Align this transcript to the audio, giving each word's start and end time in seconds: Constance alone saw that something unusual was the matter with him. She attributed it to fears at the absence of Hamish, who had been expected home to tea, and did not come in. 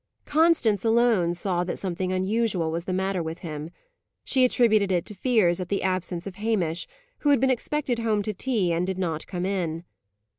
Constance 0.25 0.83
alone 0.83 1.35
saw 1.35 1.63
that 1.63 1.77
something 1.77 2.11
unusual 2.11 2.71
was 2.71 2.85
the 2.85 2.91
matter 2.91 3.21
with 3.21 3.37
him. 3.45 3.69
She 4.23 4.43
attributed 4.43 4.91
it 4.91 5.05
to 5.05 5.13
fears 5.13 5.59
at 5.59 5.69
the 5.69 5.83
absence 5.83 6.25
of 6.25 6.37
Hamish, 6.37 6.87
who 7.19 7.29
had 7.29 7.39
been 7.39 7.51
expected 7.51 7.99
home 7.99 8.23
to 8.23 8.33
tea, 8.33 8.73
and 8.73 8.87
did 8.87 8.97
not 8.97 9.27
come 9.27 9.45
in. 9.45 9.83